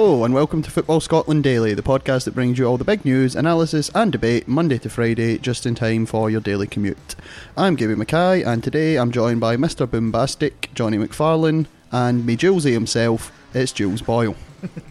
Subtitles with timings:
[0.00, 3.04] Hello, and welcome to Football Scotland Daily, the podcast that brings you all the big
[3.04, 7.14] news, analysis, and debate Monday to Friday, just in time for your daily commute.
[7.54, 9.86] I'm Gaby Mackay, and today I'm joined by Mr.
[9.86, 14.36] Boombastic, Johnny McFarlane, and me Julesy himself, it's Jules Boyle.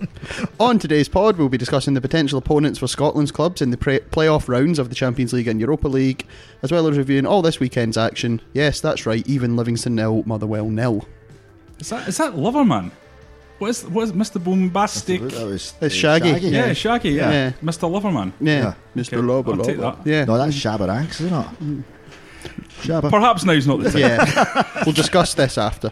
[0.59, 4.01] On today's pod, we'll be discussing the potential opponents for Scotland's clubs in the pre-
[4.01, 6.23] playoff rounds of the Champions League and Europa League,
[6.61, 8.41] as well as reviewing all this weekend's action.
[8.53, 11.07] Yes, that's right, even Livingston nil, Motherwell nil.
[11.79, 12.91] Is that is that Loverman?
[13.59, 14.43] What is what is Mr.
[14.43, 15.21] Bombastic?
[15.21, 16.29] That was It's Shaggy.
[16.29, 16.73] Yeah, Yeah.
[16.73, 17.09] Shaggy.
[17.11, 17.51] Yeah, Yeah.
[17.61, 17.89] Mr.
[17.89, 18.31] Loverman.
[18.41, 18.73] Yeah, Yeah.
[18.95, 19.13] Mr.
[19.13, 20.03] Okay, Lobber I'll take Lobber.
[20.03, 20.09] that.
[20.09, 20.25] Yeah.
[20.25, 21.83] No, that's Shabba isn't it?
[22.81, 23.09] Shabba.
[23.09, 23.99] Perhaps now's not the time.
[23.99, 25.91] yeah, we'll discuss this after.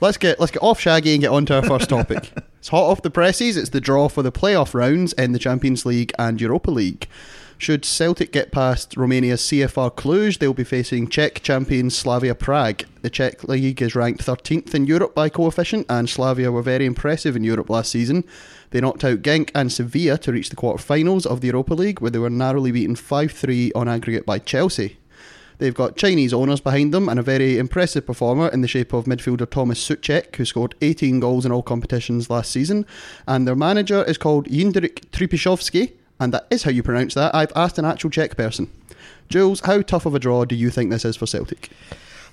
[0.00, 2.30] Let's get let's get off Shaggy and get on to our first topic.
[2.58, 3.56] It's hot off the presses.
[3.56, 7.08] It's the draw for the playoff rounds in the Champions League and Europa League.
[7.56, 12.84] Should Celtic get past Romania's CFR Cluj, they'll be facing Czech champions Slavia Prague.
[13.02, 17.34] The Czech league is ranked 13th in Europe by coefficient, and Slavia were very impressive
[17.34, 18.24] in Europe last season.
[18.70, 22.12] They knocked out Genk and Sevilla to reach the quarter-finals of the Europa League, where
[22.12, 24.98] they were narrowly beaten 5-3 on aggregate by Chelsea.
[25.58, 29.04] They've got Chinese owners behind them and a very impressive performer in the shape of
[29.04, 32.86] midfielder Thomas Souček, who scored 18 goals in all competitions last season.
[33.26, 37.34] And their manager is called Jindrik Trpišovský, and that is how you pronounce that.
[37.34, 38.70] I've asked an actual Czech person.
[39.28, 41.70] Jules, how tough of a draw do you think this is for Celtic?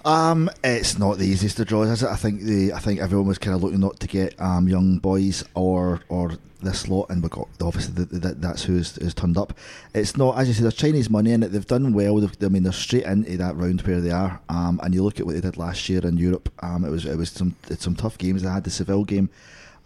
[0.05, 2.09] Um, it's not the easiest of draws, is it?
[2.09, 4.99] I think the I think everyone was kind of looking not to get um, young
[4.99, 9.35] boys or or this lot, and we got obviously the, the, that's who's has turned
[9.35, 9.57] up.
[9.95, 10.61] It's not as you say.
[10.61, 11.47] There's Chinese money in it.
[11.49, 12.17] They've done well.
[12.17, 14.39] They've, I mean, they're straight into that round where they are.
[14.47, 16.51] Um, and you look at what they did last year in Europe.
[16.59, 18.43] Um, it was it was some some tough games.
[18.43, 19.31] They had the Seville game.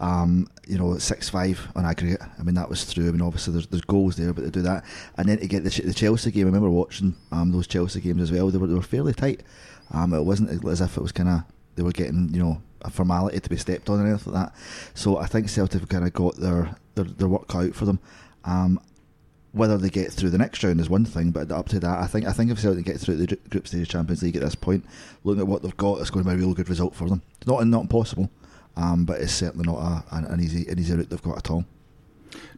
[0.00, 2.20] Um, you know, six five on aggregate.
[2.38, 3.08] I mean, that was through.
[3.08, 4.84] I mean, obviously there's there's goals there, but they do that,
[5.16, 6.44] and then to get the, the Chelsea game.
[6.44, 8.50] I remember watching um, those Chelsea games as well.
[8.50, 9.42] They were they were fairly tight.
[9.92, 11.42] Um, it wasn't as if it was kind of
[11.76, 14.58] they were getting you know a formality to be stepped on or anything like that.
[14.94, 18.00] So I think Celtic kind of got their, their their work out for them.
[18.44, 18.80] Um,
[19.52, 22.06] whether they get through the next round is one thing, but up to that, I
[22.06, 24.54] think I think if Celtic get through the group stage of Champions League at this
[24.54, 24.84] point,
[25.24, 27.22] looking at what they've got, it's going to be a real good result for them.
[27.38, 28.30] It's not not impossible,
[28.76, 31.50] um, but it's certainly not a, an, an easy an easy route they've got at
[31.50, 31.64] all.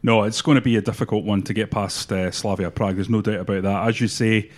[0.03, 2.95] No, it's going to be a difficult one to get past uh, Slavia Prague.
[2.95, 3.87] There's no doubt about that.
[3.87, 4.51] As you say,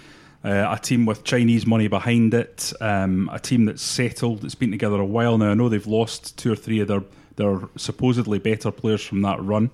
[0.46, 4.70] uh, a team with Chinese money behind it, um, a team that's settled, that's been
[4.70, 5.50] together a while now.
[5.50, 7.04] I know they've lost two or three of their,
[7.36, 9.72] their supposedly better players from that run.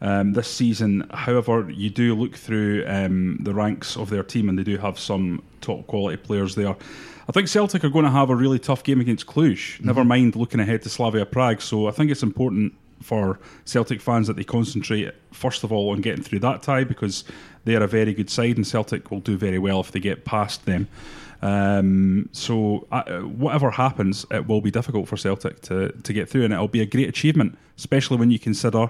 [0.00, 4.56] Um, this season, however, you do look through um, the ranks of their team, and
[4.56, 6.76] they do have some top quality players there.
[7.26, 9.80] I think Celtic are going to have a really tough game against Cluj.
[9.80, 11.60] Never mind looking ahead to Slavia Prague.
[11.60, 16.00] So I think it's important for Celtic fans that they concentrate first of all on
[16.00, 17.24] getting through that tie because
[17.64, 20.24] they are a very good side, and Celtic will do very well if they get
[20.24, 20.88] past them.
[21.42, 26.44] Um, so uh, whatever happens, it will be difficult for Celtic to to get through,
[26.44, 28.88] and it'll be a great achievement, especially when you consider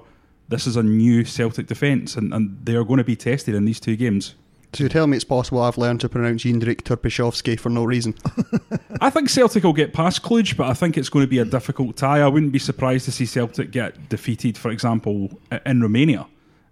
[0.49, 3.65] this is a new Celtic defence, and, and they are going to be tested in
[3.65, 4.35] these two games.
[4.75, 8.15] So you're telling me it's possible I've learned to pronounce Jindrik Trpišovský for no reason?
[9.01, 11.45] I think Celtic will get past Cluj, but I think it's going to be a
[11.45, 12.21] difficult tie.
[12.21, 15.31] I wouldn't be surprised to see Celtic get defeated, for example,
[15.65, 16.27] in Romania.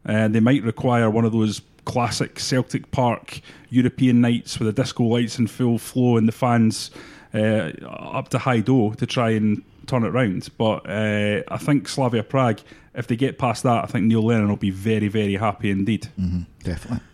[0.04, 3.40] Uh, they might require one of those classic Celtic Park
[3.70, 6.90] European nights with the disco lights in full flow and the fans
[7.34, 10.48] uh, up to high do to try and turn it round.
[10.58, 12.60] But uh, I think Slavia Prague,
[12.94, 16.08] if they get past that, I think Neil Lennon will be very, very happy indeed.
[16.18, 16.42] Mm-hmm.
[16.64, 17.06] Definitely.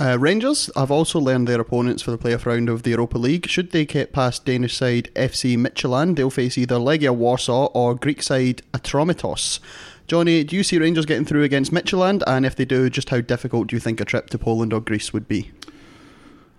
[0.00, 3.48] Uh, Rangers have also learned their opponents for the playoff round of the Europa League.
[3.48, 8.22] Should they get past Danish side FC Midtjylland, they'll face either Legia Warsaw or Greek
[8.22, 9.58] side Atromitos.
[10.06, 12.22] Johnny, do you see Rangers getting through against Midtjylland?
[12.28, 14.80] And if they do, just how difficult do you think a trip to Poland or
[14.80, 15.50] Greece would be?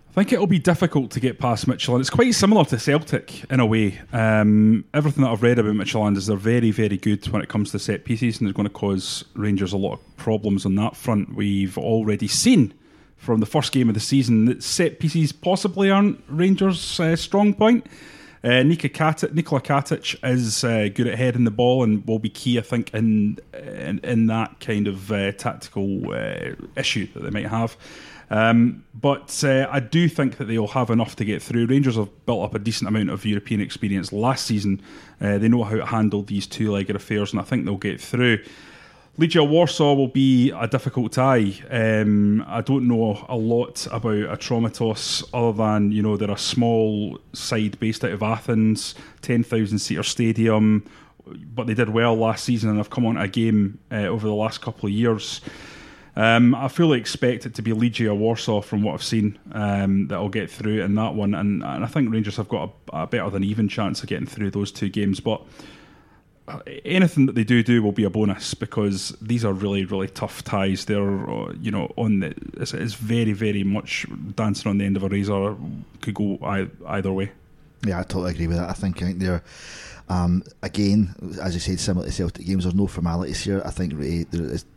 [0.09, 2.01] I think it'll be difficult to get past Midtjylland.
[2.01, 4.01] It's quite similar to Celtic in a way.
[4.11, 7.71] Um, everything that I've read about Midtjylland is they're very, very good when it comes
[7.71, 10.97] to set pieces, and they're going to cause Rangers a lot of problems on that
[10.97, 11.35] front.
[11.35, 12.73] We've already seen
[13.19, 17.53] from the first game of the season that set pieces possibly aren't Rangers' uh, strong
[17.53, 17.85] point.
[18.41, 22.57] Uh, Katic, Nikola Katic is uh, good at heading the ball and will be key,
[22.57, 27.47] I think, in in, in that kind of uh, tactical uh, issue that they might
[27.49, 27.75] have.
[28.29, 31.66] Um, but uh, I do think that they'll have enough to get through.
[31.66, 34.81] Rangers have built up a decent amount of European experience last season.
[35.19, 38.39] Uh, they know how to handle these two-legged affairs, and I think they'll get through.
[39.19, 41.53] Legia Warsaw will be a difficult tie.
[41.69, 47.19] Um, I don't know a lot about Atromitos other than you know they're a small
[47.33, 50.85] side based out of Athens, ten thousand seater stadium,
[51.53, 54.33] but they did well last season and have come on a game uh, over the
[54.33, 55.41] last couple of years.
[56.16, 60.17] Um, I fully expect it to be Legia Warsaw from what I've seen um, that
[60.17, 63.07] will get through in that one, and, and I think Rangers have got a, a
[63.07, 65.45] better than even chance of getting through those two games, but
[66.85, 70.43] anything that they do do will be a bonus because these are really really tough
[70.43, 70.85] ties.
[70.85, 74.05] They're uh, you know on the it's, it's very very much
[74.35, 75.55] dancing on the end of a razor.
[76.01, 76.40] Could go
[76.87, 77.31] either way.
[77.85, 78.69] Yeah, I totally agree with that.
[78.69, 79.43] I think I think they're
[80.09, 82.63] um, again, as you said, similar to Celtic games.
[82.63, 83.61] There's no formalities here.
[83.63, 84.25] I think you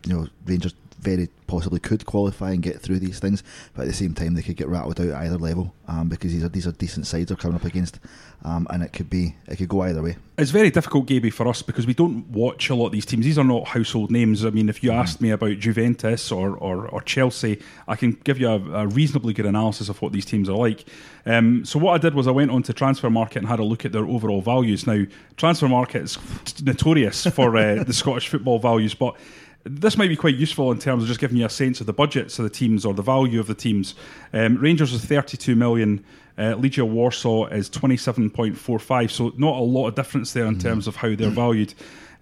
[0.05, 3.43] know Rangers very possibly could qualify and get through these things,
[3.75, 6.43] but at the same time they could get rattled out either level um, because these
[6.43, 7.99] are these are decent sides they're coming up against,
[8.43, 10.15] um, and it could be it could go either way.
[10.37, 13.23] It's very difficult, Gaby, for us because we don't watch a lot of these teams.
[13.23, 14.43] These are not household names.
[14.43, 18.39] I mean, if you asked me about Juventus or, or, or, Chelsea, I can give
[18.39, 20.85] you a, a, reasonably good analysis of what these teams are like.
[21.27, 23.91] Um, so what I did was I went onto Transfermarkt and had a look at
[23.91, 24.87] their overall values.
[24.87, 25.05] Now,
[25.37, 26.17] Transfermarkt is
[26.63, 29.15] notorious for uh, the Scottish football values, but
[29.63, 31.93] this might be quite useful in terms of just giving you a sense of the
[31.93, 33.95] budgets of the teams or the value of the teams.
[34.33, 36.03] Um, Rangers is 32 million.
[36.37, 40.67] Uh, Legia Warsaw is 27.45, so not a lot of difference there in mm-hmm.
[40.67, 41.73] terms of how they're valued.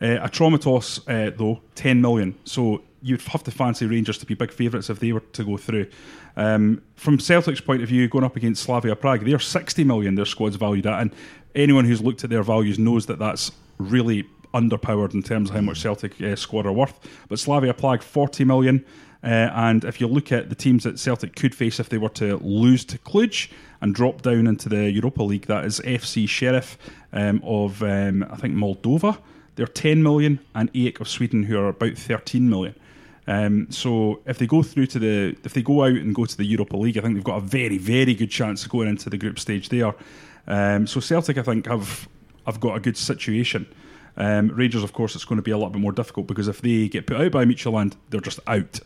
[0.02, 2.36] Uh, Atromitos, uh, though, 10 million.
[2.44, 5.58] So you'd have to fancy Rangers to be big favourites if they were to go
[5.58, 5.88] through.
[6.36, 10.26] Um, from Celtic's point of view, going up against Slavia Prague, they're 60 million, their
[10.26, 11.02] squad's valued at.
[11.02, 11.16] And
[11.56, 15.62] anyone who's looked at their values knows that that's really underpowered in terms of how
[15.62, 17.00] much Celtic uh, squad are worth.
[17.30, 18.86] But Slavia Prague, 40 million.
[19.24, 22.10] Uh, and if you look at the teams that Celtic could face if they were
[22.10, 26.78] to lose to Cluj and drop down into the Europa League, that is FC Sheriff
[27.14, 29.18] um, of, um, I think, Moldova.
[29.56, 32.74] They're 10 million, and AEK of Sweden, who are about 13 million.
[33.28, 36.38] Um, so if they go through to the, if they go out and go to
[36.38, 39.10] the Europa League, I think they've got a very, very good chance of going into
[39.10, 39.94] the group stage there.
[40.48, 42.08] Um, so Celtic, I think, have
[42.46, 43.68] have got a good situation.
[44.18, 46.62] Um, Rangers, of course, it's going to be a lot bit more difficult because if
[46.62, 48.80] they get put out by Midtjylland, they're just out.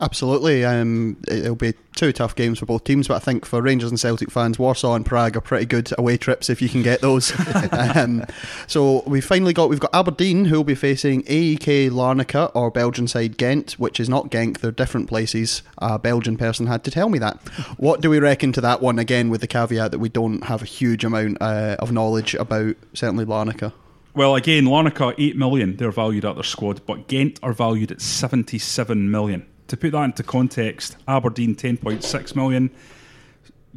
[0.00, 0.64] Absolutely.
[0.64, 3.98] Um, it'll be two tough games for both teams, but I think for Rangers and
[3.98, 7.32] Celtic fans, Warsaw and Prague are pretty good away trips if you can get those.
[7.72, 8.24] um,
[8.66, 13.06] so we've finally got we've got Aberdeen who will be facing AEK Larnaca or Belgian
[13.06, 14.58] side Ghent, which is not Genk.
[14.58, 15.62] They're different places.
[15.78, 17.36] A Belgian person had to tell me that.
[17.78, 18.98] What do we reckon to that one?
[18.98, 22.74] Again, with the caveat that we don't have a huge amount uh, of knowledge about
[22.94, 23.72] certainly Larnaca.
[24.14, 28.00] Well, again, Larnaca, 8 million, they're valued at their squad, but Ghent are valued at
[28.00, 29.44] 77 million.
[29.66, 32.70] To put that into context, Aberdeen, 10.6 million.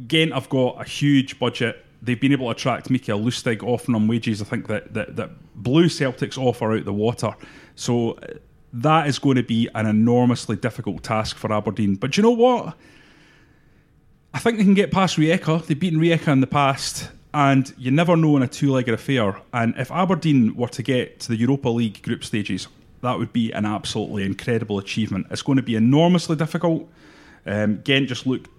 [0.06, 1.84] Ghent have got a huge budget.
[2.00, 5.30] They've been able to attract Mikael Lustig often on wages, I think, that, that, that
[5.56, 7.34] blew Celtic's offer out the water.
[7.74, 8.34] So uh,
[8.74, 11.96] that is going to be an enormously difficult task for Aberdeen.
[11.96, 12.76] But you know what?
[14.32, 15.66] I think they can get past Rijeka.
[15.66, 19.40] They've beaten Rijeka in the past and you never know in a two-legged affair.
[19.52, 22.68] And if Aberdeen were to get to the Europa League group stages,
[23.02, 25.26] that would be an absolutely incredible achievement.
[25.30, 26.88] It's going to be enormously difficult.
[27.46, 28.50] Um, Ghent just looked,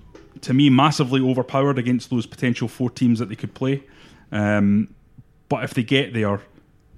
[0.42, 3.84] to me massively overpowered against those potential four teams that they could play.
[4.32, 4.94] Um,
[5.50, 6.42] but if they get there,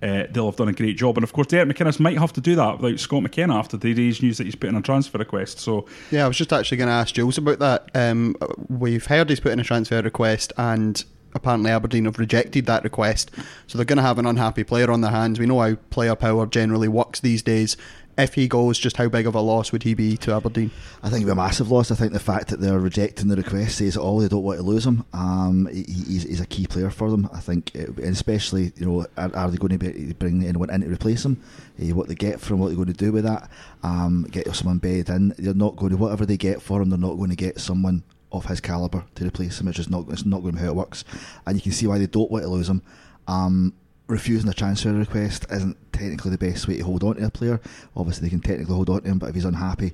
[0.03, 1.17] uh, they'll have done a great job.
[1.17, 4.21] And of course, Derek McInnes might have to do that without Scott McKenna after today's
[4.21, 5.59] news that he's put in a transfer request.
[5.59, 7.89] So yeah, I was just actually going to ask Jules about that.
[7.93, 8.35] Um,
[8.67, 13.31] we've heard he's put in a transfer request, and apparently Aberdeen have rejected that request.
[13.67, 15.39] So they're going to have an unhappy player on their hands.
[15.39, 17.77] We know how player power generally works these days.
[18.17, 20.69] If he goes, just how big of a loss would he be to Aberdeen?
[21.01, 21.91] I think it'd be a massive loss.
[21.91, 24.19] I think the fact that they're rejecting the request says all.
[24.19, 25.05] They don't want to lose him.
[25.13, 27.29] Um, he, he's, he's, a key player for them.
[27.33, 30.81] I think, it, especially you know, are, are, they going to be bring anyone in
[30.81, 31.41] to replace him?
[31.81, 33.49] Uh, what they get from what they're going to do with that?
[33.81, 35.33] Um, get someone bedded in.
[35.37, 36.89] They're not going to whatever they get for him.
[36.89, 39.67] They're not going to get someone of his caliber to replace him.
[39.67, 41.03] It's just not it's not going to be how it works,
[41.45, 42.81] and you can see why they don't want to lose him.
[43.27, 43.73] Um,
[44.07, 47.61] refusing a transfer request isn't technically the best way to hold on to a player.
[47.95, 49.93] Obviously, they can technically hold on to him, but if he's unhappy,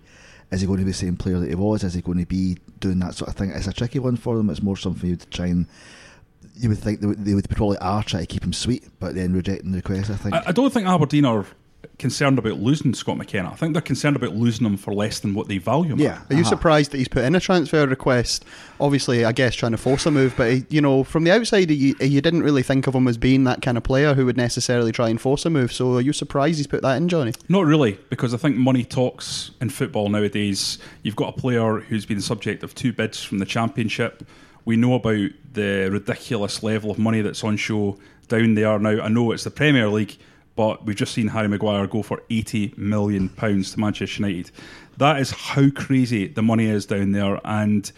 [0.52, 1.84] is he going to be the same player that he was?
[1.84, 3.52] Is he going to be doing that sort of thing?
[3.52, 4.50] It's a tricky one for them.
[4.50, 5.68] It's more something you'd try and
[6.56, 9.16] you would think they would, they would probably are trying to keep him sweet, but
[9.16, 10.10] then rejecting the request.
[10.10, 10.36] I think.
[10.36, 11.46] I, I don't think Aberdeen are
[12.00, 13.50] concerned about losing Scott McKenna.
[13.50, 16.00] I think they're concerned about losing him for less than what they value him.
[16.00, 16.22] Yeah.
[16.22, 16.32] At.
[16.32, 16.50] Are you uh-huh.
[16.50, 18.46] surprised that he's put in a transfer request?
[18.80, 21.72] Obviously, I guess trying to force a move, but he, you know, from the outside,
[21.72, 24.38] you, you didn't really think of him as being that kind of player who would
[24.38, 25.72] necessarily try and force a move.
[25.72, 27.34] So, are you surprised he's put that in, Johnny?
[27.50, 30.78] Not really, because I think money talks in football nowadays.
[31.04, 34.24] You've got a player who's been the subject of two bids from the championship.
[34.66, 39.02] We know about the ridiculous level of money that's on show down there now.
[39.02, 40.18] I know it's the Premier League
[40.58, 44.52] but we've just seen Harry Maguire go for 80 million pounds to Manchester United.
[44.98, 47.40] That is how crazy the money is down there.
[47.46, 47.90] And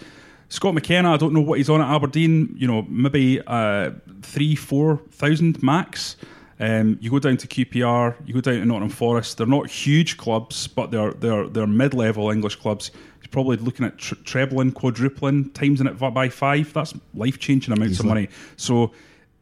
[0.49, 2.53] Scott McKenna, I don't know what he's on at Aberdeen.
[2.57, 6.17] You know, maybe uh, three, four thousand max.
[6.59, 9.37] Um, you go down to QPR, you go down to Nottingham Forest.
[9.37, 12.91] They're not huge clubs, but they're they're they're mid-level English clubs.
[13.21, 16.73] He's probably looking at tre- trebling, quadrupling, times in it by five.
[16.73, 18.09] That's life-changing amounts Easily.
[18.09, 18.29] of money.
[18.57, 18.91] So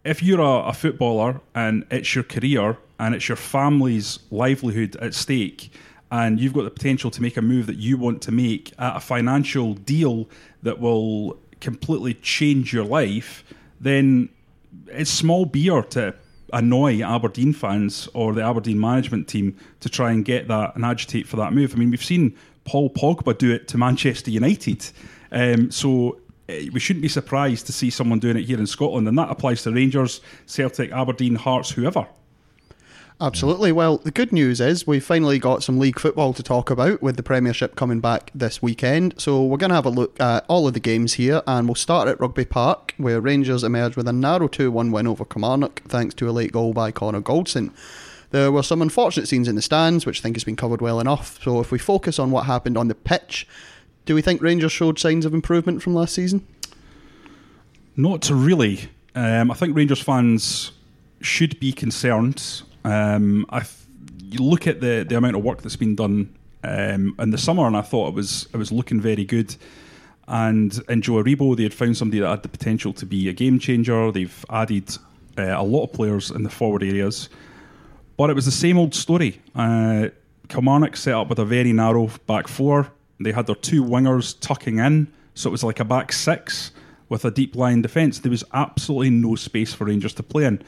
[0.06, 5.14] if you're a, a footballer and it's your career and it's your family's livelihood at
[5.14, 5.72] stake,
[6.12, 8.96] and you've got the potential to make a move that you want to make at
[8.96, 10.28] a financial deal
[10.64, 13.44] that will completely change your life,
[13.80, 14.30] then
[14.88, 16.14] it's small beer to
[16.54, 21.28] annoy Aberdeen fans or the Aberdeen management team to try and get that and agitate
[21.28, 21.74] for that move.
[21.74, 24.90] I mean, we've seen Paul Pogba do it to Manchester United.
[25.32, 29.08] Um, so eh, we shouldn't be surprised to see someone doing it here in Scotland,
[29.08, 32.08] and that applies to Rangers, Celtic, Aberdeen, Hearts, whoever.
[33.20, 33.72] Absolutely.
[33.72, 37.18] Well, the good news is we've finally got some league football to talk about with
[37.18, 39.16] the Premiership coming back this weekend.
[39.18, 41.74] So we're going to have a look at all of the games here, and we'll
[41.74, 45.82] start at Rugby Park, where Rangers emerged with a narrow 2 1 win over Kilmarnock,
[45.88, 47.72] thanks to a late goal by Connor Goldson.
[48.30, 51.00] There were some unfortunate scenes in the stands, which I think has been covered well
[51.00, 51.42] enough.
[51.42, 53.48] So if we focus on what happened on the pitch,
[54.06, 56.46] do we think Rangers showed signs of improvement from last season?
[57.96, 58.90] Not really.
[59.16, 60.72] Um, I think Rangers fans
[61.20, 62.62] should be concerned.
[62.84, 63.64] Um, I
[64.30, 67.66] you look at the, the amount of work that's been done um, in the summer,
[67.66, 69.56] and I thought it was it was looking very good.
[70.28, 73.34] And in Joe Aribo, they had found somebody that had the potential to be a
[73.34, 74.12] game changer.
[74.12, 74.90] They've added
[75.38, 77.30] uh, a lot of players in the forward areas,
[78.18, 79.42] but it was the same old story.
[79.56, 80.10] Uh,
[80.50, 82.92] Kilmarnock set up with a very narrow back four.
[83.20, 86.72] They had their two wingers tucking in, so it was like a back six
[87.10, 88.20] with a deep line defence.
[88.20, 90.62] There was absolutely no space for Rangers to play in.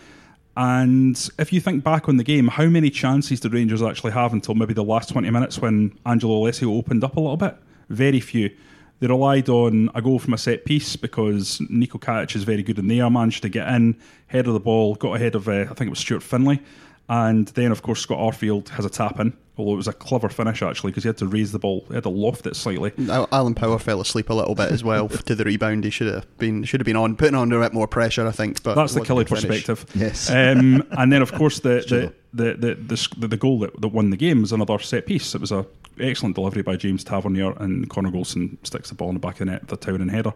[0.59, 4.33] And if you think back on the game, how many chances did Rangers actually have
[4.33, 7.55] until maybe the last 20 minutes when Angelo Alessio opened up a little bit?
[7.87, 8.53] Very few.
[8.99, 12.77] They relied on a goal from a set piece because Niko Katic is very good
[12.77, 13.95] in the air, managed to get in,
[14.27, 16.59] head of the ball, got ahead of, uh, I think it was Stuart Findlay.
[17.07, 20.29] And then, of course, Scott Arfield has a tap in, although it was a clever
[20.29, 22.91] finish actually because he had to raise the ball, he had to loft it slightly.
[23.09, 25.83] Alan Power fell asleep a little bit as well to the rebound.
[25.83, 28.31] He should have been should have been on, putting on a bit more pressure, I
[28.31, 28.63] think.
[28.63, 29.85] But That's the Killie perspective.
[29.93, 30.29] Yes.
[30.29, 34.11] Um, and then, of course, the the, the, the, the, the, goal that, that won
[34.11, 35.33] the game was another set piece.
[35.33, 35.65] It was a
[35.99, 39.39] excellent delivery by James Tavernier, and Connor Goldson sticks the ball in the back of
[39.39, 40.33] the net, the Towering header.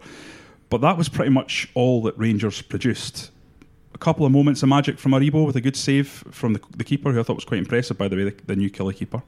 [0.70, 3.32] But that was pretty much all that Rangers produced.
[3.94, 6.84] A couple of moments of magic from Aribo with a good save from the, the
[6.84, 9.22] keeper, who I thought was quite impressive, by the way, the, the new Killie keeper.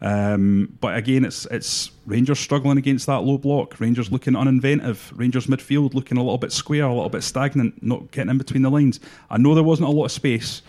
[0.00, 3.78] Um, but again, it's it's Rangers struggling against that low block.
[3.78, 5.16] Rangers looking uninventive.
[5.16, 8.62] Rangers midfield looking a little bit square, a little bit stagnant, not getting in between
[8.62, 8.98] the lines.
[9.30, 10.62] I know there wasn't a lot of space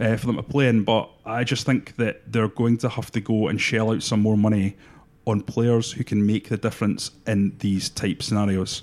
[0.00, 3.12] uh, for them to play in, but I just think that they're going to have
[3.12, 4.76] to go and shell out some more money
[5.24, 8.82] on players who can make the difference in these type scenarios.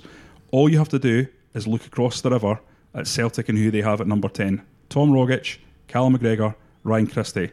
[0.52, 2.58] All you have to do is look across the river
[2.94, 4.62] at Celtic and who they have at number 10.
[4.88, 6.54] Tom Rogic, Callum McGregor,
[6.84, 7.50] Ryan Christie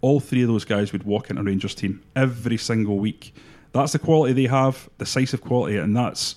[0.00, 3.34] all three of those guys would walk into Rangers team every single week.
[3.72, 6.36] That's the quality they have, decisive quality, and that's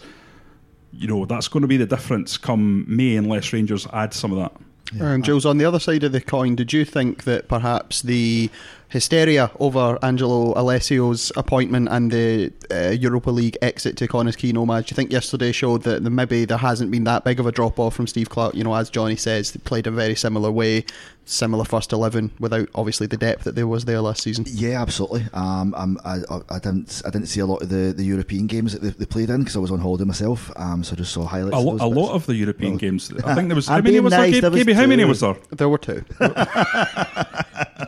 [0.93, 4.39] you know that's going to be the difference come May unless Rangers add some of
[4.39, 4.61] that.
[4.99, 8.49] Um, Jules, on the other side of the coin, did you think that perhaps the
[8.89, 14.87] hysteria over Angelo Alessio's appointment and the uh, Europa League exit to Connah's Quay Nomads,
[14.87, 17.79] do you think yesterday showed that maybe there hasn't been that big of a drop
[17.79, 18.53] off from Steve Clarke?
[18.53, 20.83] You know, as Johnny says, they played a very similar way,
[21.25, 24.45] similar first 11, without obviously the depth that there was there last season.
[24.47, 25.25] Yeah, absolutely.
[25.33, 28.47] Um, um, I, I, I didn't, I didn't see a lot of the, the European
[28.47, 30.51] games that they, they played in because I was on holiday myself.
[30.57, 31.55] Um, so I just saw highlights.
[31.55, 33.11] A, lo- a lot of the European Well, games.
[33.23, 34.41] I think there was how I'm many was nice, there?
[34.41, 35.35] there was Gabe, how many was there?
[35.51, 36.03] There were two.
[36.19, 37.87] I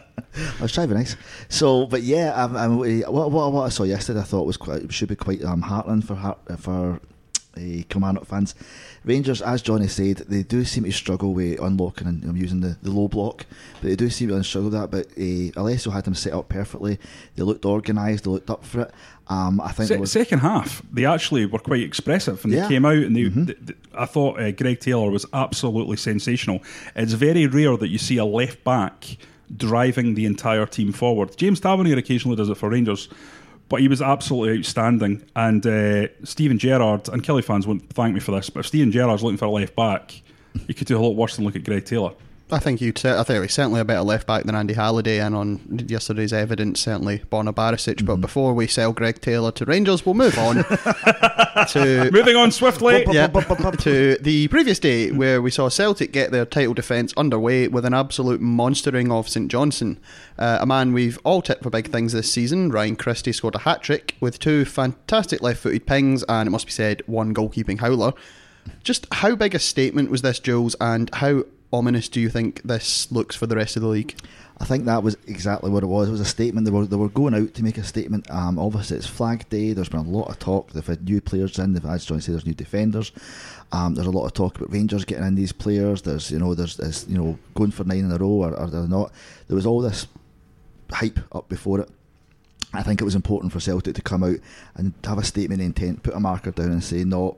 [0.62, 1.16] was trying to be nice.
[1.50, 4.92] So, but yeah, um, um, what, what, what I saw yesterday, I thought was quite
[4.94, 7.00] should be quite um, heartening for heart, for
[7.58, 8.56] uh, Kilmarnock fans.
[9.06, 12.78] Rangers, as Johnny said, they do seem to struggle with unlocking and I'm using the,
[12.82, 13.46] the low block,
[13.82, 14.92] but they do seem to struggle with that.
[14.92, 17.00] But uh, Alessio had them set up perfectly.
[17.36, 18.24] They looked organised.
[18.24, 18.92] They looked up for it.
[19.28, 22.64] Um, I think Se- was, second half, they actually were quite expressive, and Yeah.
[22.64, 23.22] they came out and they.
[23.24, 23.46] Mhm.
[23.48, 26.62] th- th- I thought uh, Greg Taylor was absolutely sensational.
[26.96, 29.18] It's very rare that you see a left back
[29.56, 31.38] driving the entire team forward.
[31.38, 33.08] James Tavernier occasionally does it for Rangers,
[33.74, 35.24] but he was absolutely outstanding.
[35.36, 38.92] And uh, Steven Gerrard and Killie fans won't thank me for this, but if Steven
[38.92, 40.22] Gerrard's looking for a left back,
[40.68, 42.12] he could do a lot worse than look at Greg Taylor.
[42.54, 43.04] I think you'd.
[43.04, 46.82] I think he's certainly a better left back than Andy Halliday, and on yesterday's evidence,
[46.82, 48.06] certainly Borna Barisic.
[48.06, 50.56] But before we sell Greg Taylor to Rangers, we'll move on
[51.70, 53.06] to Moving on swiftly.
[53.12, 57.86] yeah, to the previous day where we saw Celtic get their title defence underway with
[57.86, 60.00] an absolute monstering of St Johnstone.
[60.38, 63.60] Uh, a man we've all tipped for big things this season, Ryan Christie, scored a
[63.60, 67.80] hat trick with two fantastic left footed pings and, it must be said, one goalkeeping
[67.80, 68.14] howler.
[68.84, 71.44] Just how big a statement was this, Jules, and how
[71.74, 74.16] ominous do you think this looks for the rest of the league?
[74.60, 76.08] I think that was exactly what it was.
[76.08, 76.66] It was a statement.
[76.66, 78.30] They were they were going out to make a statement.
[78.30, 79.74] Um, obviously, it's Flag Day.
[79.74, 80.72] There's been a lot of talk.
[80.72, 81.74] They've had new players in.
[81.74, 83.12] They've, as John said, there's new defenders.
[83.72, 86.04] Um, there's a lot of talk about Rangers getting in these players.
[86.04, 88.68] There's you know there's, there's you know going for nine in a row or, or
[88.68, 89.12] they're not.
[89.48, 90.08] There was all this
[90.92, 91.90] hype up before it.
[92.76, 94.38] I think it was important for Celtic to come out
[94.76, 97.38] and have a statement of intent, put a marker down, and say no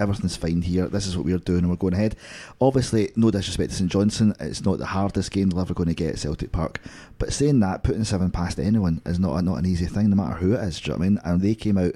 [0.00, 0.88] everything's fine here.
[0.88, 2.16] This is what we're doing, and we're going ahead.
[2.60, 5.94] Obviously, no disrespect to St Johnstone, it's not the hardest game they're ever going to
[5.94, 6.80] get at Celtic Park.
[7.18, 10.36] But saying that, putting seven past anyone is not not an easy thing, no matter
[10.36, 10.80] who it is.
[10.80, 11.20] Do you know what I mean?
[11.24, 11.94] And they came out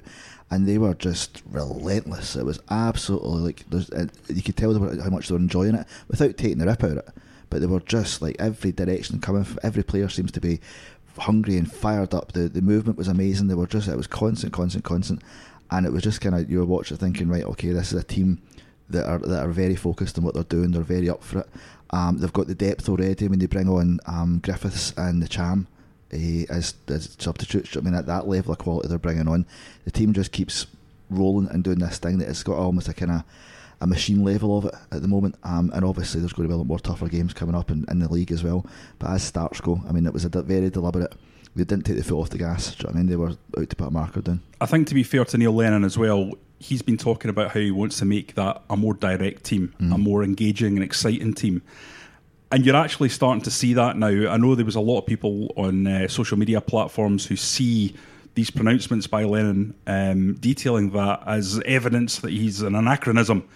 [0.51, 2.35] and they were just relentless.
[2.35, 3.65] It was absolutely like
[4.29, 6.97] you could tell how much they were enjoying it without taking the rip out of
[6.97, 7.09] it.
[7.49, 9.43] But they were just like every direction coming.
[9.43, 10.59] From, every player seems to be
[11.17, 12.33] hungry and fired up.
[12.33, 13.47] The the movement was amazing.
[13.47, 15.21] They were just it was constant, constant, constant
[15.71, 18.03] and it was just kind of you were watching thinking right okay this is a
[18.03, 18.41] team
[18.89, 20.71] that are that are very focused on what they're doing.
[20.71, 21.49] They're very up for it.
[21.91, 25.67] Um, they've got the depth already when they bring on um, Griffiths and Ntcham
[26.13, 27.77] uh, as, as substitutes.
[27.77, 29.45] I mean at that level of quality they're bringing on
[29.85, 30.67] the team just keeps
[31.09, 33.23] rolling and doing this thing that it's got almost a kind of
[33.81, 35.35] a machine level of it at the moment.
[35.43, 37.85] Um, and obviously there's going to be a lot more tougher games coming up in,
[37.89, 38.65] in the league as well.
[38.99, 41.13] But as starts go I mean it was a very deliberate
[41.55, 42.75] they didn't take the foot off the gas.
[42.77, 43.07] You know I mean?
[43.07, 44.41] They were out to put a marker down.
[44.59, 47.59] I think to be fair to Neil Lennon as well, he's been talking about how
[47.59, 49.93] he wants to make that a more direct team, mm.
[49.93, 51.61] a more engaging and exciting team.
[52.51, 54.07] And you're actually starting to see that now.
[54.07, 57.95] I know there was a lot of people on uh, social media platforms who see
[58.35, 63.47] these pronouncements by Lennon um, detailing that as evidence that he's an anachronism.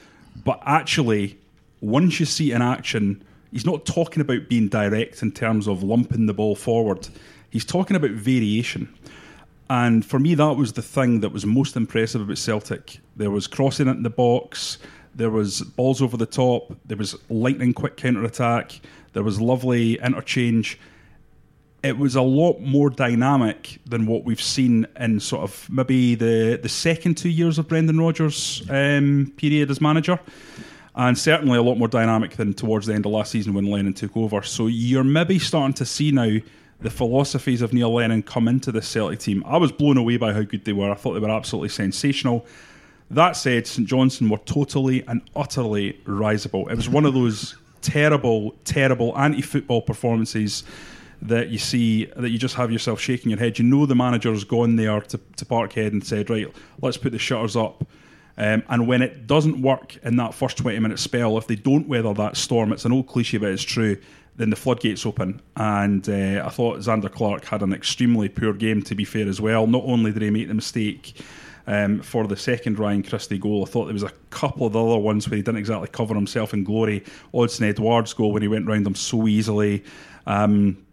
[0.43, 1.37] But actually,
[1.81, 5.83] once you see it in action, he's not talking about being direct in terms of
[5.83, 7.09] lumping the ball forward
[7.49, 8.93] he's talking about variation.
[9.69, 12.99] And for me, that was the thing that was most impressive about Celtic.
[13.15, 14.79] There was crossing it in the box,
[15.13, 18.79] there was balls over the top, there was lightning quick counter attack,
[19.13, 20.79] there was lovely interchange.
[21.81, 26.59] It was a lot more dynamic than what we've seen in sort of maybe the,
[26.61, 30.19] the second two years of Brendan Rodgers' um, period as manager
[30.95, 33.93] and certainly a lot more dynamic than towards the end of last season when Lennon
[33.93, 34.41] took over.
[34.41, 36.39] So you're maybe starting to see now
[36.81, 39.43] the philosophies of Neil Lennon come into the Celtic team.
[39.45, 40.91] I was blown away by how good they were.
[40.91, 42.45] I thought they were absolutely sensational.
[43.11, 46.69] That said, St Johnstone were totally and utterly risible.
[46.69, 50.63] It was one of those terrible, terrible anti-football performances
[51.21, 53.59] that you see that you just have yourself shaking your head.
[53.59, 56.47] You know the manager's gone there to, to Parkhead and said, right,
[56.81, 57.85] let's put the shutters up.
[58.37, 61.89] Um, and when it doesn't work in that first 20 minute spell, if they don't
[61.89, 63.97] weather that storm, it's an old cliche, but it's true
[64.39, 65.41] then the floodgates open.
[65.57, 69.41] And uh, I thought Zander Clark had an extremely poor game, to be fair, as
[69.41, 69.67] well.
[69.67, 71.21] Not only did he make the mistake
[71.67, 74.83] um, for the second Ryan Christie goal, I thought there was a couple of the
[74.83, 77.03] other ones where he didn't exactly cover himself in glory.
[77.33, 79.83] Odsonne Edouard's goal when he went round them so easily.
[80.25, 80.85] Um,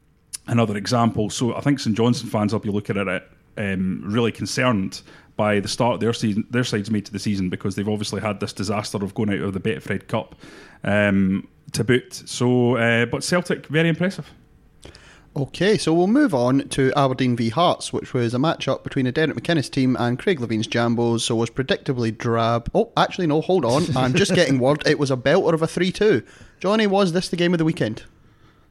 [0.49, 1.31] another example.
[1.31, 5.03] So I think St Johnstone fans will be looking at it um, really concerned
[5.37, 8.41] by the start their season, their side's made to the season because they've obviously had
[8.41, 10.35] this disaster of going out of the Betfred Cup.
[10.83, 12.13] Um, to boot.
[12.13, 14.31] So, uh, but Celtic very impressive.
[15.37, 19.13] Okay, so we'll move on to Aberdeen v Hearts, which was a match-up between a
[19.13, 22.71] Derek McInnes team and Craig Levein's Jambos, so was predictably drab.
[22.75, 23.85] Oh, actually, no, hold on.
[23.95, 24.83] I'm just getting word.
[24.87, 26.23] It was a belter of a 3 2.
[26.59, 28.05] Johnny, was this the game of the weekend?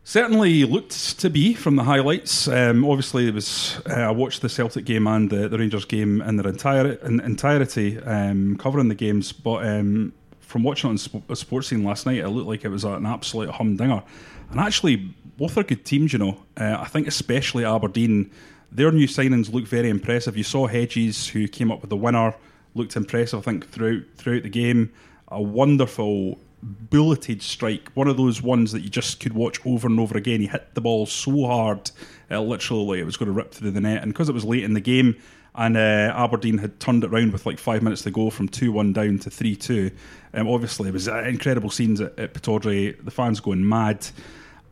[0.03, 2.47] Certainly looked to be from the highlights.
[2.47, 3.79] Um, obviously, it was.
[3.87, 7.19] Uh, I watched the Celtic game and the, the Rangers game in their entire in
[7.19, 9.31] entirety, um, covering the games.
[9.31, 10.13] But um,
[10.45, 14.03] from watching on a Sportscene last night, it looked like it was an absolute humdinger.
[14.51, 14.97] And actually,
[15.37, 16.43] both are good teams, you know.
[16.57, 18.31] Uh, I think especially Aberdeen,
[18.71, 20.37] their new signings look very impressive.
[20.37, 22.35] You saw Hedges, who came up with the winner,
[22.73, 24.91] looked impressive, I think, throughout, throughout the game.
[25.29, 29.99] A wonderful bulleted strike, one of those ones that you just could watch over and
[29.99, 30.41] over again.
[30.41, 31.91] He hit the ball so hard,
[32.29, 34.01] it literally it was going to rip through the net.
[34.01, 35.15] And because it was late in the game,
[35.57, 38.71] and uh, Aberdeen had turned it around with like five minutes to go from 2
[38.71, 39.91] 1 down to 3 2.
[40.33, 44.05] Um, obviously, it was uh, incredible scenes at, at Pittodrie, the fans going mad.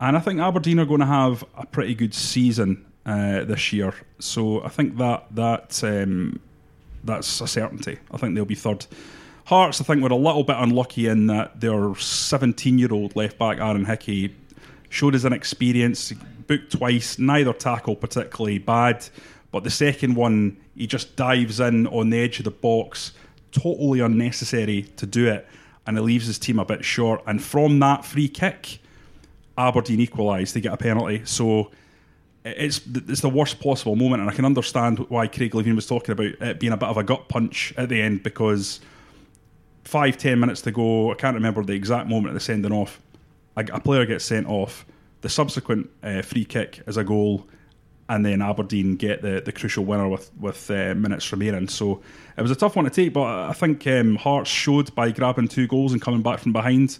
[0.00, 3.94] And I think Aberdeen are going to have a pretty good season uh, this year.
[4.18, 6.40] So I think that that um,
[7.02, 7.98] that's a certainty.
[8.10, 8.86] I think they'll be third.
[9.46, 13.38] Hearts, I think, were a little bit unlucky in that their 17 year old left
[13.38, 14.34] back, Aaron Hickey,
[14.88, 16.12] showed his inexperience,
[16.46, 19.06] booked twice, neither tackle particularly bad.
[19.54, 23.12] But the second one, he just dives in on the edge of the box,
[23.52, 25.46] totally unnecessary to do it,
[25.86, 27.22] and it leaves his team a bit short.
[27.24, 28.80] And from that free kick,
[29.56, 30.50] Aberdeen equalise.
[30.50, 31.22] They get a penalty.
[31.24, 31.70] So
[32.44, 36.10] it's it's the worst possible moment, and I can understand why Craig Levein was talking
[36.10, 38.80] about it being a bit of a gut punch at the end because
[39.84, 41.12] five ten minutes to go.
[41.12, 43.00] I can't remember the exact moment of the sending off.
[43.56, 44.84] a, a player gets sent off,
[45.20, 47.46] the subsequent uh, free kick is a goal,
[48.08, 51.68] and then Aberdeen get the, the crucial winner with with uh, minutes remaining.
[51.68, 52.02] So
[52.36, 55.48] it was a tough one to take, but I think um, Hearts showed by grabbing
[55.48, 56.98] two goals and coming back from behind.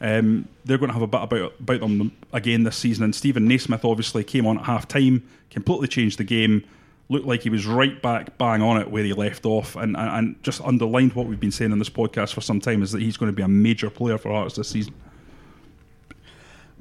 [0.00, 3.04] Um, they're going to have a bit about, about them again this season.
[3.04, 6.64] And Steven Naismith obviously came on at half time, completely changed the game,
[7.08, 10.10] looked like he was right back bang on it where he left off, and, and,
[10.10, 13.00] and just underlined what we've been saying in this podcast for some time is that
[13.00, 14.94] he's going to be a major player for Hearts this season.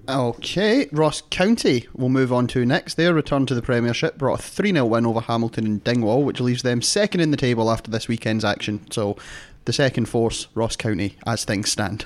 [0.08, 2.94] Okay, Ross County we'll move on to next.
[2.94, 6.40] Their return to the Premiership brought a 3 0 win over Hamilton and Dingwall, which
[6.40, 8.86] leaves them second in the table after this weekend's action.
[8.92, 9.18] So
[9.66, 12.06] the second force, Ross County, as things stand.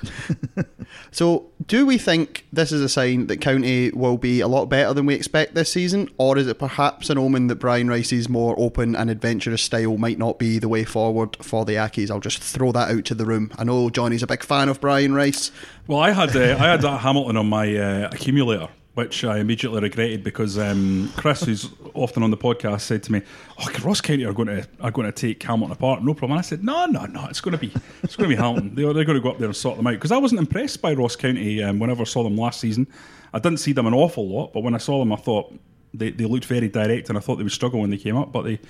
[1.10, 4.92] so, do we think this is a sign that County will be a lot better
[4.94, 8.54] than we expect this season, or is it perhaps an omen that Brian Rice's more
[8.58, 12.10] open and adventurous style might not be the way forward for the Accies?
[12.10, 13.52] I'll just throw that out to the room.
[13.58, 15.50] I know Johnny's a big fan of Brian Rice.
[15.86, 18.68] Well, I had uh, I had that Hamilton on my uh, accumulator
[19.00, 23.22] which I immediately regretted because um, Chris, who's often on the podcast, said to me,
[23.58, 26.38] "Oh, Ross County are going to are going to take Hamilton apart, no problem." And
[26.38, 28.74] I said, "No, no, no, it's going to be it's going to be Hamilton.
[28.74, 30.82] They're, they're going to go up there and sort them out." Because I wasn't impressed
[30.82, 32.86] by Ross County um, whenever I saw them last season.
[33.32, 35.54] I didn't see them an awful lot, but when I saw them, I thought
[35.94, 38.32] they, they looked very direct, and I thought they would struggle when they came up,
[38.32, 38.60] but they.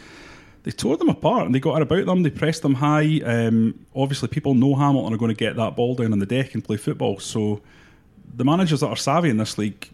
[0.62, 2.22] They tore them apart and they got it about them.
[2.22, 3.22] They pressed them high.
[3.24, 6.52] Um, obviously, people know Hamilton are going to get that ball down on the deck
[6.52, 7.18] and play football.
[7.18, 7.62] So,
[8.36, 9.88] the managers that are savvy in this league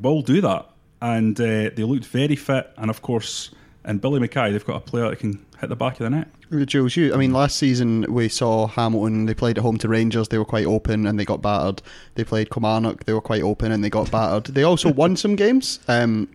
[0.00, 0.68] will do that.
[1.00, 2.72] And uh, they looked very fit.
[2.76, 3.50] And of course,
[3.84, 6.28] in Billy McKay, they've got a player that can hit the back of the net.
[6.66, 7.12] Jules, you.
[7.12, 9.26] I mean, last season we saw Hamilton.
[9.26, 10.28] They played at home to Rangers.
[10.28, 11.82] They were quite open and they got battered.
[12.14, 13.04] They played Kilmarnock.
[13.04, 14.54] They were quite open and they got battered.
[14.54, 15.78] They also won some games.
[15.88, 16.28] Um,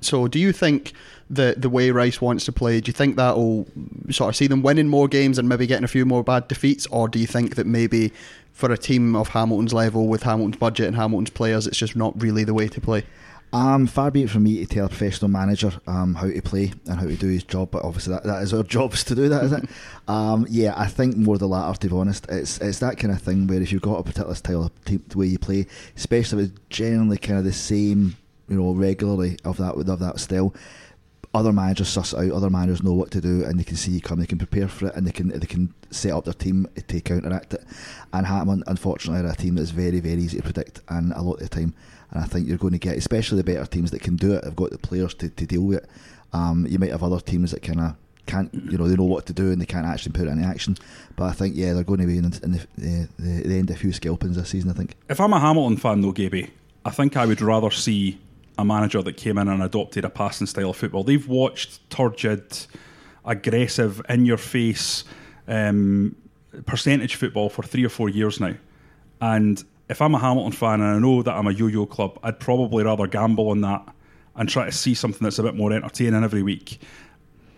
[0.00, 0.94] so, do you think
[1.28, 3.66] that the way Rice wants to play, do you think that will
[4.10, 6.86] sort of see them winning more games and maybe getting a few more bad defeats,
[6.86, 8.12] or do you think that maybe
[8.52, 12.20] for a team of Hamilton's level with Hamilton's budget and Hamilton's players, it's just not
[12.20, 13.04] really the way to play?
[13.52, 16.72] Um, far be it from me to tell a professional manager um, how to play
[16.86, 19.28] and how to do his job, but obviously that, that is our jobs to do
[19.28, 19.68] that, is it?
[20.08, 21.76] um, yeah, I think more the latter.
[21.80, 24.34] To be honest, it's it's that kind of thing where if you've got a particular
[24.36, 28.16] style of team, the way you play, especially if it's generally kind of the same,
[28.48, 30.54] you know, regularly of that of that style,
[31.32, 32.30] other managers suss out.
[32.30, 34.18] Other managers know what to do, and they can see you come.
[34.20, 37.00] They can prepare for it, and they can they can set up their team to
[37.00, 37.64] counteract it.
[38.12, 41.34] And Hatman, unfortunately, are a team that's very very easy to predict, and a lot
[41.34, 41.74] of the time.
[42.10, 44.44] And I think you're going to get, especially the better teams that can do it.
[44.44, 45.90] Have got the players to, to deal with it.
[46.32, 49.26] Um, you might have other teams that kind of can't, you know, they know what
[49.26, 50.76] to do and they can't actually put it into action.
[51.16, 53.70] But I think, yeah, they're going to be in, in the, the, the, the end
[53.70, 54.70] of a few scalpings this season.
[54.70, 54.94] I think.
[55.08, 56.50] If I'm a Hamilton fan, though, Gaby,
[56.84, 58.20] I think I would rather see
[58.60, 61.02] a manager that came in and adopted a passing style of football.
[61.02, 62.66] They've watched turgid,
[63.24, 65.04] aggressive, in your face
[65.48, 66.14] um,
[66.66, 68.54] percentage football for three or four years now.
[69.20, 72.18] And if I'm a Hamilton fan and I know that I'm a yo yo club,
[72.22, 73.86] I'd probably rather gamble on that
[74.36, 76.80] and try to see something that's a bit more entertaining every week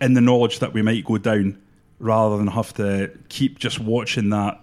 [0.01, 1.61] in the knowledge that we might go down
[1.99, 4.59] rather than have to keep just watching that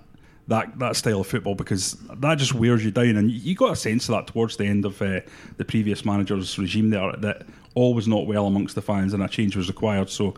[0.50, 3.16] that that style of football because that just wears you down.
[3.16, 5.20] And you got a sense of that towards the end of uh,
[5.56, 9.28] the previous manager's regime there that all was not well amongst the fans and a
[9.28, 10.10] change was required.
[10.10, 10.34] So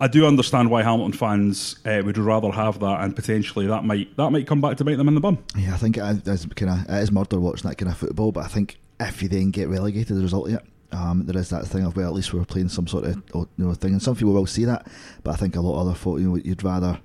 [0.00, 4.16] I do understand why Hamilton fans uh, would rather have that, and potentially that might
[4.16, 5.38] that might come back to bite them in the bum.
[5.54, 8.32] Yeah, I think it is kind of it is murder watching that kind of football.
[8.32, 11.38] But I think if you then get relegated as a result of it, um, there
[11.38, 13.74] is that thing of well, at least we are playing some sort of you know
[13.74, 14.86] thing, and some people will see that.
[15.22, 16.98] But I think a lot of other folk, you know, you'd rather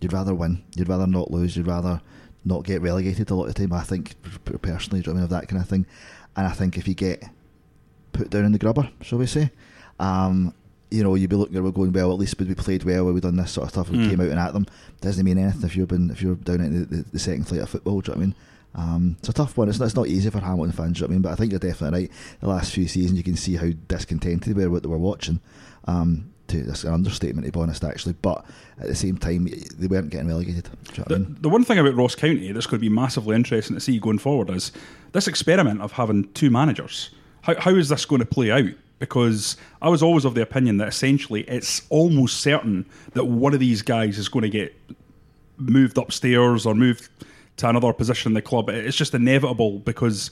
[0.00, 2.00] you'd rather win, you'd rather not lose, you'd rather
[2.44, 3.72] not get relegated a lot of the time.
[3.72, 4.14] I think
[4.62, 5.86] personally, I mean, of that kind of thing,
[6.36, 7.24] and I think if you get
[8.12, 9.50] put down in the grubber, shall we say,
[9.98, 10.54] um,
[10.90, 12.12] you know, you'd be looking at we're going well.
[12.12, 13.04] At least we played well.
[13.04, 13.90] We've done this sort of stuff.
[13.90, 14.10] We mm.
[14.10, 14.66] came out and at them.
[15.00, 17.60] Doesn't mean anything if you've been if you're down in the, the, the second flight
[17.60, 18.00] of football.
[18.00, 18.34] Do you know what I mean?
[18.74, 19.68] Um, it's a tough one.
[19.68, 20.98] It's not, it's not easy for Hamilton fans.
[20.98, 21.22] Do you know what I mean?
[21.22, 22.10] But I think you're definitely right.
[22.40, 25.40] The last few seasons, you can see how discontented they were what they were watching.
[25.86, 28.14] Um, to that's an understatement to be honest, actually.
[28.20, 28.44] But
[28.80, 30.68] at the same time, they weren't getting relegated.
[30.92, 31.36] You know the, I mean?
[31.40, 34.18] the, one thing about Ross County that's going to be massively interesting to see going
[34.18, 34.72] forward is
[35.12, 37.10] this experiment of having two managers.
[37.42, 38.72] How, how is this going to play out?
[38.98, 43.60] because I was always of the opinion that essentially it's almost certain that one of
[43.60, 44.74] these guys is going to get
[45.56, 47.08] moved upstairs or moved
[47.58, 48.68] to another position in the club.
[48.68, 50.30] It's just inevitable because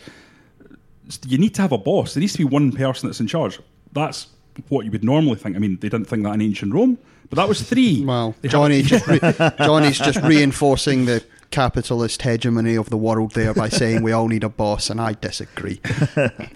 [1.27, 2.15] you need to have a boss.
[2.15, 3.61] There needs to be one person that's in charge.
[3.93, 4.29] That's
[4.69, 5.57] what you would normally think.
[5.57, 6.99] I mean, they didn't think that in ancient Rome,
[7.31, 8.05] but that was three.
[8.05, 9.21] Wow, Johnny just re-
[9.59, 14.43] Johnny's just reinforcing the capitalist hegemony of the world there by saying we all need
[14.43, 15.81] a boss, and I disagree.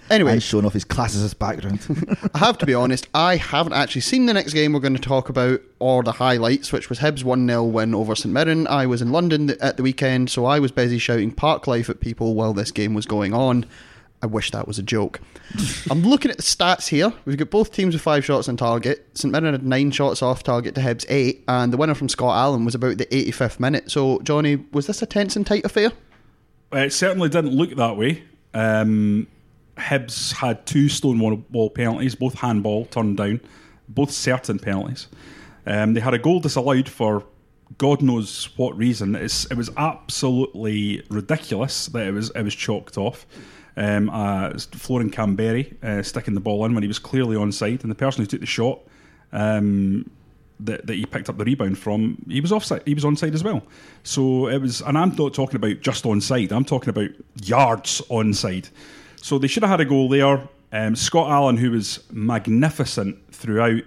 [0.09, 1.79] Anyway, And showing off his classicist background.
[2.33, 5.01] I have to be honest, I haven't actually seen the next game we're going to
[5.01, 8.67] talk about or the highlights, which was Hibs 1 0 win over St Mirren.
[8.67, 11.89] I was in London th- at the weekend, so I was busy shouting park life
[11.89, 13.65] at people while this game was going on.
[14.21, 15.19] I wish that was a joke.
[15.89, 17.11] I'm looking at the stats here.
[17.25, 19.07] We've got both teams with five shots on target.
[19.15, 22.35] St Mirren had nine shots off target to Hibs eight, and the winner from Scott
[22.37, 23.89] Allan was about the 85th minute.
[23.89, 25.91] So, Johnny, was this a tense and tight affair?
[26.71, 28.23] It certainly didn't look that way.
[28.53, 29.27] Um,
[29.77, 33.41] Hibs had two stone wall- penalties, both handball turned down,
[33.89, 35.07] both certain penalties.
[35.65, 37.23] Um, they had a goal disallowed for
[37.77, 39.15] God knows what reason.
[39.15, 43.25] It's, it was absolutely ridiculous that it was it was chalked off.
[43.77, 47.91] Um, uh, Florian Kamberi uh, sticking the ball in when he was clearly onside, and
[47.91, 48.79] the person who took the shot
[49.31, 50.09] um,
[50.59, 52.83] that, that he picked up the rebound from, he was offside.
[52.85, 53.63] He was onside as well.
[54.03, 56.51] So it was, and I'm not talking about just onside.
[56.51, 57.09] I'm talking about
[57.43, 58.69] yards onside.
[59.15, 60.47] So they should have had a goal there.
[60.73, 63.83] Um, Scott Allan, who was magnificent throughout,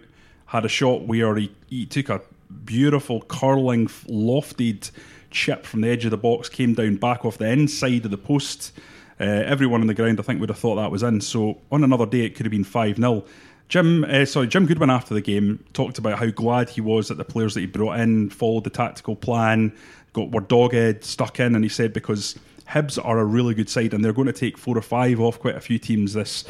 [0.47, 2.20] had a shot where he, he took a
[2.64, 4.90] beautiful curling, lofted
[5.31, 8.18] chip from the edge of the box, came down back off the inside of the
[8.18, 8.73] post.
[9.20, 11.20] Uh, everyone on the ground, I think, would have thought that was in.
[11.20, 13.24] So on another day, it could have been five 0
[13.68, 17.16] Jim, uh, sorry, Jim Goodwin after the game talked about how glad he was that
[17.16, 19.72] the players that he brought in followed the tactical plan,
[20.12, 23.94] got were dogged, stuck in, and he said because Hibs are a really good side
[23.94, 26.44] and they're going to take four or five off quite a few teams this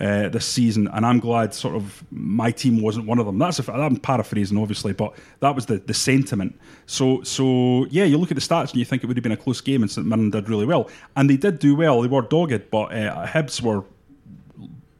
[0.00, 3.38] uh, this season, and I'm glad sort of my team wasn't one of them.
[3.38, 6.58] That's a, I'm paraphrasing obviously, but that was the, the sentiment.
[6.86, 9.32] So so yeah, you look at the stats and you think it would have been
[9.32, 12.02] a close game, and St Mirren did really well, and they did do well.
[12.02, 13.84] They were dogged, but uh, Hibs were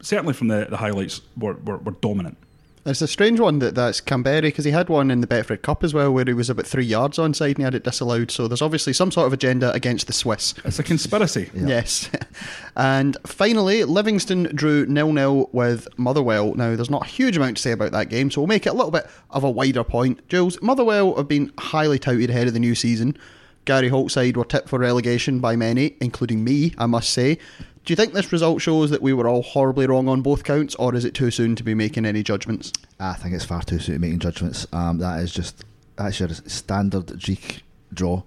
[0.01, 2.37] certainly from the, the highlights were, were, were dominant.
[2.87, 5.83] It's a strange one that that's Kamberi because he had one in the Betfred Cup
[5.83, 8.31] as well where he was about three yards onside and he had it disallowed.
[8.31, 10.53] So there's obviously some sort of agenda against the Swiss.
[10.63, 11.51] It's a conspiracy.
[11.53, 12.09] Yes.
[12.77, 16.53] and finally, Livingston drew nil nil with Motherwell.
[16.55, 18.69] Now, there's not a huge amount to say about that game, so we'll make it
[18.69, 20.25] a little bit of a wider point.
[20.29, 23.17] Jules, Motherwell have been highly touted ahead of the new season.
[23.65, 27.37] Gary Holt's side were tipped for relegation by many, including me, I must say.
[27.87, 30.75] Do you think this result shows that we were all horribly wrong on both counts,
[30.75, 32.73] or is it too soon to be making any judgments?
[32.99, 34.67] I think it's far too soon to be making judgments.
[34.73, 35.63] Um, that is just
[35.95, 38.23] that's your standard Greek draw.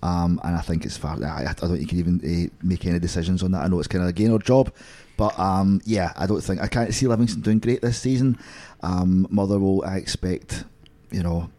[0.00, 1.20] Um, and I think it's far.
[1.24, 3.64] I, I don't think you can even uh, make any decisions on that.
[3.64, 4.72] I know it's kind of a gain or job,
[5.16, 8.38] but um, yeah, I don't think I can't see Livingston doing great this season.
[8.84, 10.62] Um, Motherwell, I expect,
[11.10, 11.50] you know,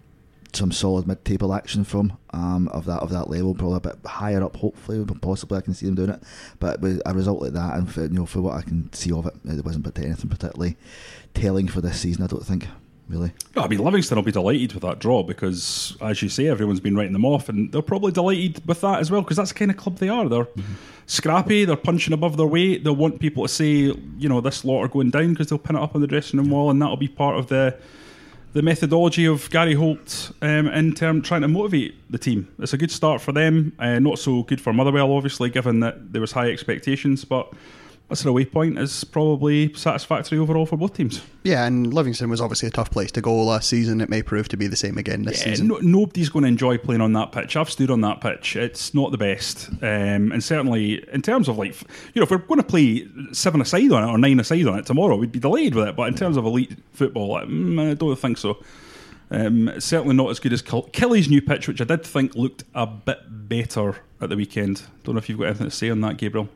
[0.53, 4.43] some solid mid-table action from um, of that of that level, probably a bit higher
[4.43, 4.55] up.
[4.57, 6.23] Hopefully, possibly I can see them doing it.
[6.59, 9.11] But with a result like that, and for, you know, for what I can see
[9.11, 10.77] of it, it wasn't anything particularly
[11.33, 12.23] telling for this season.
[12.23, 12.67] I don't think
[13.11, 13.33] really.
[13.55, 16.79] No, I mean, Livingston will be delighted with that draw because, as you say, everyone's
[16.79, 19.59] been writing them off, and they're probably delighted with that as well because that's the
[19.59, 20.27] kind of club they are.
[20.27, 20.73] They're mm-hmm.
[21.05, 22.83] scrappy, they're punching above their weight.
[22.83, 25.75] They'll want people to say, you know, this lot are going down because they'll pin
[25.75, 27.77] it up on the dressing room wall, and that'll be part of the
[28.53, 32.53] the methodology of Gary Holt um, in term trying to motivate the team.
[32.59, 33.73] It's a good start for them.
[33.79, 37.51] Uh, not so good for Motherwell, obviously, given that there was high expectations, but
[38.11, 41.21] that's an away point is probably satisfactory overall for both teams.
[41.43, 44.01] Yeah, and Livingston was obviously a tough place to go last season.
[44.01, 45.69] It may prove to be the same again this yeah, season.
[45.69, 47.55] No, nobody's going to enjoy playing on that pitch.
[47.55, 48.57] I've stood on that pitch.
[48.57, 51.79] It's not the best, um, and certainly in terms of like,
[52.13, 54.77] you know, if we're going to play seven aside on it or nine aside on
[54.77, 55.95] it tomorrow, we'd be delayed with it.
[55.95, 58.61] But in terms of elite football, mm, I don't think so.
[59.29, 62.85] Um, certainly not as good as Killie's new pitch, which I did think looked a
[62.85, 64.83] bit better at the weekend.
[65.05, 66.49] Don't know if you've got anything to say on that, Gabriel.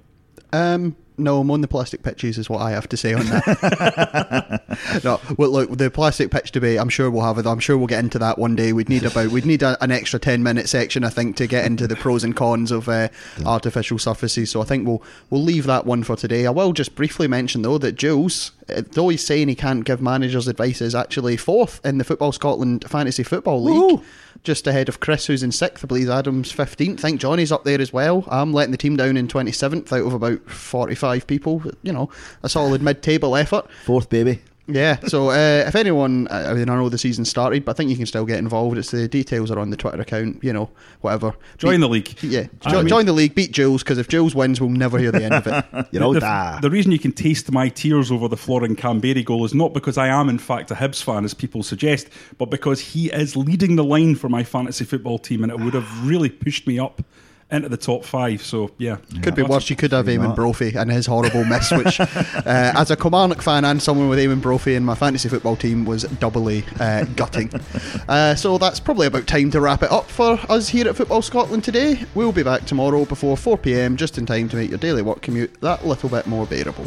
[0.51, 4.61] Um, no, I'm on the plastic pitches, is what I have to say on that.
[5.03, 6.79] no, well, look, the plastic pitch debate.
[6.79, 7.45] I'm sure we'll have it.
[7.45, 8.73] I'm sure we'll get into that one day.
[8.73, 11.65] We'd need about we'd need a, an extra ten minute section, I think, to get
[11.65, 13.45] into the pros and cons of uh, yeah.
[13.45, 14.51] artificial surfaces.
[14.51, 16.45] So I think we'll we'll leave that one for today.
[16.45, 20.01] I will just briefly mention though that Jules, Uh, though he's saying he can't give
[20.01, 23.99] managers advice, is actually fourth in the Football Scotland Fantasy Football League.
[23.99, 24.03] Woo!
[24.45, 25.83] just ahead of Chris, who's in sixth.
[25.83, 26.99] I believe Adam's 15th.
[26.99, 28.23] I think Johnny's up there as well.
[28.29, 31.63] I'm letting the team down in 27th out of about 45 people.
[31.81, 32.09] You know,
[32.43, 33.67] a solid mid table effort.
[33.85, 34.41] Fourth, baby.
[34.67, 37.91] Yeah, so uh, if anyone, I mean, I know the season started, but I think
[37.91, 38.77] you can still get involved.
[38.79, 41.35] It's the details are on the Twitter account, you know, whatever.
[41.57, 42.23] Join beat, the league.
[42.23, 45.11] Yeah, jo- mean, join the league, beat Jules, because if Jules wins, we'll never hear
[45.11, 45.87] the end of it.
[45.91, 49.23] you know, the, the, the, reason you can taste my tears over the Florian Kamberi
[49.23, 52.49] goal is not because I am, in fact, a Hibs fan, as people suggest, but
[52.49, 56.07] because he is leading the line for my fantasy football team, and it would have
[56.07, 57.03] really pushed me up
[57.51, 58.41] into the top five.
[58.41, 59.69] So yeah, Could be worse.
[59.69, 60.35] You could have Eamonn.
[60.35, 62.03] Brophy and his horrible miss, which, uh,
[62.45, 66.03] as a Kilmarnock fan and someone with Eamonn Brophy in my fantasy football team, was
[66.03, 67.51] doubly uh, gutting.
[68.07, 71.21] Uh, so that's probably about time to wrap it up for us here at Football
[71.21, 72.03] Scotland today.
[72.13, 75.21] We'll be back tomorrow before 4 pm, just in time to make your daily work
[75.21, 76.85] commute that little bit more bearable.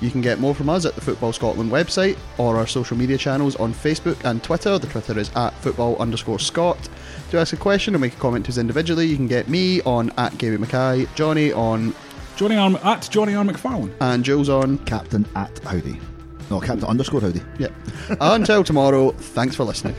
[0.00, 3.18] You can get more from us at the Football Scotland website or our social media
[3.18, 4.78] channels on Facebook and Twitter.
[4.78, 6.88] The Twitter is at football underscore Scott.
[7.30, 9.80] To ask a question or make a comment to us individually, you can get me
[9.82, 11.94] on at Gary Mackay, Johnny on,
[12.36, 13.92] Johnny Arm at Johnny R McFarlane.
[14.00, 14.78] and Jules on.
[14.78, 16.00] Captain at Howdy.
[16.50, 17.40] No, Captain underscore Howdy.
[17.58, 17.68] Yeah.
[18.20, 19.94] Until tomorrow, thanks for listening.